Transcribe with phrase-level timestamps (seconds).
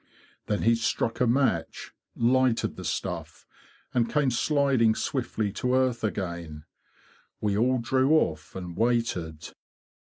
[0.47, 3.45] Then he struck a match, lighted the stuff,
[3.93, 6.63] and came sliding swiftly to earth again.
[7.39, 9.53] We all drew off and waited.